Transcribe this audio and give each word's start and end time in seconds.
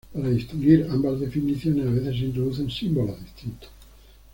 Para 0.11 0.29
distinguir 0.31 0.87
ambas 0.89 1.19
definiciones 1.19 1.85
a 1.85 1.91
veces 1.91 2.17
se 2.17 2.25
introducen 2.25 2.71
símbolos 2.71 3.19
distintos. 3.21 3.69